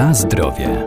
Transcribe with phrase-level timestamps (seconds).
[0.00, 0.86] Na zdrowie.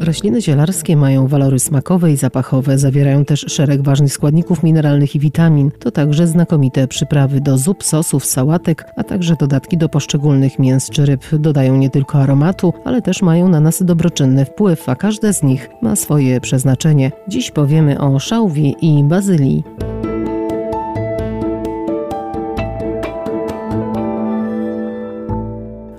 [0.00, 5.70] Rośliny zielarskie mają walory smakowe i zapachowe, zawierają też szereg ważnych składników mineralnych i witamin.
[5.78, 11.06] To także znakomite przyprawy do zup, sosów, sałatek, a także dodatki do poszczególnych mięs czy
[11.06, 11.24] ryb.
[11.32, 15.70] Dodają nie tylko aromatu, ale też mają na nas dobroczynny wpływ, a każde z nich
[15.82, 17.12] ma swoje przeznaczenie.
[17.28, 19.64] Dziś powiemy o szałwi i bazylii.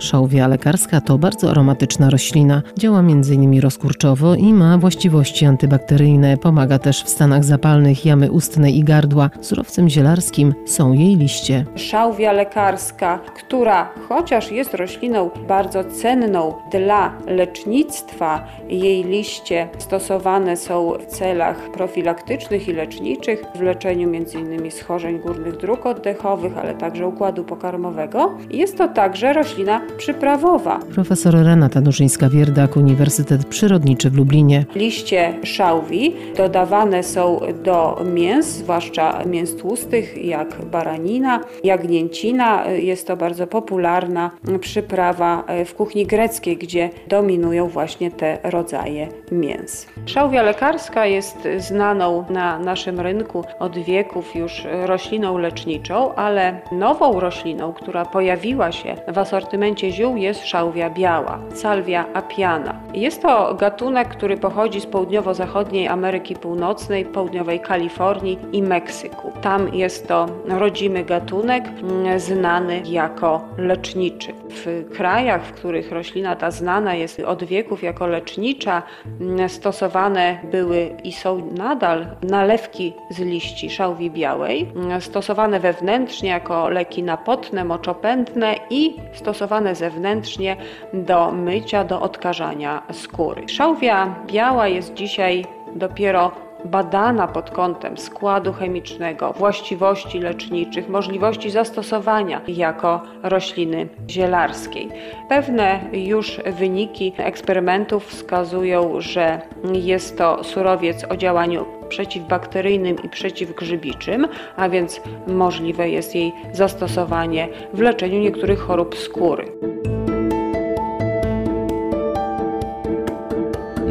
[0.09, 2.61] Szałwia lekarska to bardzo aromatyczna roślina.
[2.77, 3.61] Działa m.in.
[3.61, 6.37] rozkurczowo i ma właściwości antybakteryjne.
[6.37, 9.29] Pomaga też w stanach zapalnych jamy ustnej i gardła.
[9.41, 11.65] Surowcem zielarskim są jej liście.
[11.75, 21.05] Szałwia lekarska, która chociaż jest rośliną bardzo cenną dla lecznictwa, jej liście stosowane są w
[21.05, 24.71] celach profilaktycznych i leczniczych, w leczeniu m.in.
[24.71, 28.37] schorzeń górnych dróg oddechowych, ale także układu pokarmowego.
[28.51, 30.79] Jest to także roślina przyprawowa.
[30.93, 34.65] Profesor Renata Duszyńska-Wierdak, Uniwersytet Przyrodniczy w Lublinie.
[34.75, 42.65] Liście szałwi dodawane są do mięs, zwłaszcza mięs tłustych, jak baranina, jagnięcina.
[42.67, 49.87] Jest to bardzo popularna przyprawa w kuchni greckiej, gdzie dominują właśnie te rodzaje mięs.
[50.05, 57.73] Szałwia lekarska jest znaną na naszym rynku od wieków już rośliną leczniczą, ale nową rośliną,
[57.73, 62.81] która pojawiła się w asortymencie ziół jest szałwia biała, salvia apiana.
[62.93, 69.31] Jest to gatunek, który pochodzi z południowo-zachodniej Ameryki Północnej, południowej Kalifornii i Meksyku.
[69.41, 74.33] Tam jest to rodzimy gatunek mm, znany jako leczniczy.
[74.49, 78.83] W krajach, w których roślina ta znana jest od wieków jako lecznicza,
[79.21, 86.69] mm, stosowane były i są nadal nalewki z liści szałwi białej, mm, stosowane wewnętrznie jako
[86.69, 90.57] leki napotne, moczopędne i stosowane zewnętrznie
[90.93, 93.49] do mycia, do odkażania skóry.
[93.49, 95.45] Szałwia biała jest dzisiaj
[95.75, 96.31] dopiero
[96.65, 104.89] badana pod kątem składu chemicznego, właściwości leczniczych, możliwości zastosowania jako rośliny zielarskiej.
[105.29, 109.41] Pewne już wyniki eksperymentów wskazują, że
[109.73, 117.79] jest to surowiec o działaniu przeciwbakteryjnym i przeciwgrzybiczym, a więc możliwe jest jej zastosowanie w
[117.79, 119.51] leczeniu niektórych chorób skóry.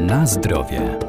[0.09, 1.08] Na zdrowie.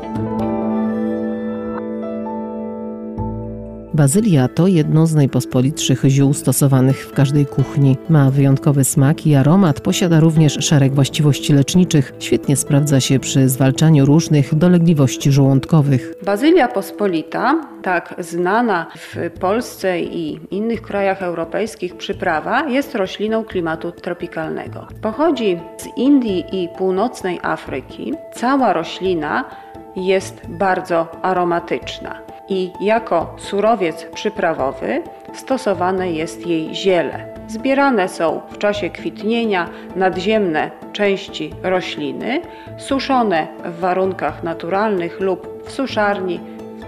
[3.94, 7.97] Bazylia to jedno z najpospolitszych ziół stosowanych w każdej kuchni.
[8.09, 12.13] Ma wyjątkowy smak i aromat, posiada również szereg właściwości leczniczych.
[12.19, 16.13] Świetnie sprawdza się przy zwalczaniu różnych dolegliwości żołądkowych.
[16.25, 24.88] Bazylia pospolita, tak znana w Polsce i innych krajach europejskich przyprawa, jest rośliną klimatu tropikalnego.
[25.01, 28.13] Pochodzi z Indii i północnej Afryki.
[28.33, 29.45] Cała roślina
[29.95, 35.01] jest bardzo aromatyczna i jako surowiec przyprawowy
[35.33, 37.33] stosowane jest jej ziele.
[37.47, 42.41] Zbierane są w czasie kwitnienia nadziemne części rośliny,
[42.77, 46.39] suszone w warunkach naturalnych lub w suszarni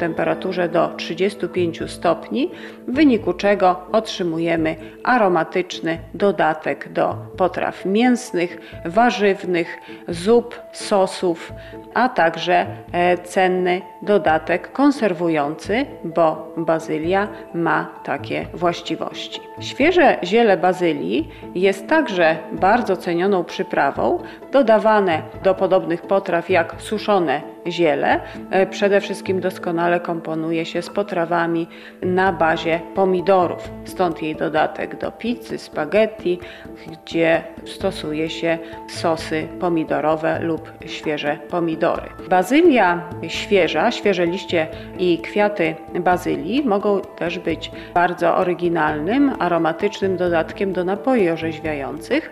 [0.01, 2.51] temperaturze do 35 stopni,
[2.87, 11.53] w wyniku czego otrzymujemy aromatyczny dodatek do potraw mięsnych, warzywnych, zup, sosów,
[11.93, 19.41] a także e, cenny dodatek konserwujący, bo bazylia ma takie właściwości.
[19.59, 28.19] Świeże ziele bazylii jest także bardzo cenioną przyprawą, dodawane do podobnych potraw jak suszone ziele.
[28.51, 31.67] E, przede wszystkim doskonale komponuje się z potrawami
[32.01, 36.39] na bazie pomidorów, stąd jej dodatek do pizzy, spaghetti,
[36.87, 38.57] gdzie stosuje się
[38.89, 42.09] sosy pomidorowe lub świeże pomidory.
[42.29, 44.67] Bazylia świeża, świeże liście
[44.99, 52.31] i kwiaty bazylii mogą też być bardzo oryginalnym, aromatycznym dodatkiem do napoi orzeźwiających,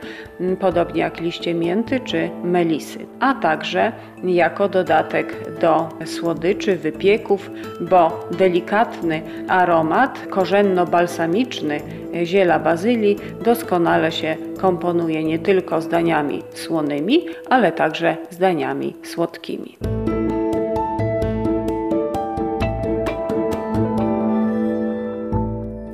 [0.59, 3.91] podobnie jak liście mięty czy melisy, a także
[4.23, 7.51] jako dodatek do słodyczy, wypieków,
[7.81, 11.79] bo delikatny aromat korzenno-balsamiczny
[12.23, 19.98] ziela bazylii doskonale się komponuje nie tylko z daniami słonymi, ale także z daniami słodkimi.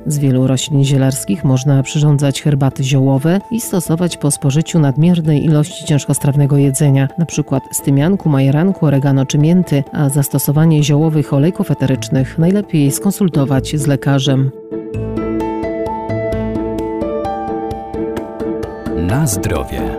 [0.06, 6.56] Z wielu roślin zielarskich można przyrządzać herbaty ziołowe i stosować po spożyciu nadmiernej ilości ciężkostrawnego
[6.56, 7.60] jedzenia, np.
[7.84, 14.50] tymianku, majeranku, oregano czy mięty, a zastosowanie ziołowych olejków eterycznych najlepiej skonsultować z lekarzem.
[18.96, 19.98] Na zdrowie.